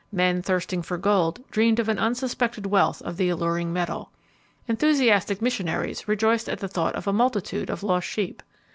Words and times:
Men 0.11 0.41
thirsting 0.41 0.81
for 0.81 0.97
gold 0.97 1.47
dreamed 1.51 1.77
of 1.77 1.87
an 1.87 1.99
unsuspected 1.99 2.65
wealth 2.65 3.03
of 3.03 3.17
the 3.17 3.29
alluring 3.29 3.71
metal. 3.71 4.09
Enthusiastic 4.67 5.43
missionaries 5.43 6.07
rejoiced 6.07 6.49
at 6.49 6.57
the 6.57 6.67
thought 6.67 6.95
of 6.95 7.05
a 7.05 7.13
multitude 7.13 7.69
of 7.69 7.83
lost 7.83 8.07
sheep. 8.07 8.41